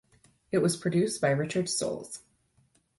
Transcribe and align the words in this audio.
It 0.51 0.63
was 0.63 0.77
produced 0.77 1.21
by 1.21 1.29
Richard 1.29 1.65
Stolz. 1.65 2.21